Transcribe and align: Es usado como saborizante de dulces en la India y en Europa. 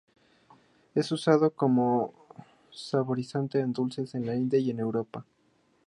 Es 0.95 1.11
usado 1.11 1.51
como 1.51 2.11
saborizante 2.71 3.59
de 3.59 3.65
dulces 3.67 4.15
en 4.15 4.25
la 4.25 4.33
India 4.35 4.57
y 4.57 4.71
en 4.71 4.79
Europa. 4.79 5.27